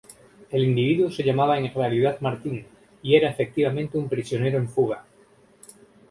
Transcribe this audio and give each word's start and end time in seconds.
El 0.49 0.63
individuo 0.63 1.11
se 1.11 1.21
llamaba 1.23 1.59
en 1.59 1.71
realidad 1.71 2.19
Martín, 2.21 2.65
y 3.03 3.15
era 3.15 3.29
efectivamente 3.29 3.99
un 3.99 4.09
prisionero 4.09 4.57
"en 4.57 4.67
fuga". 4.67 5.05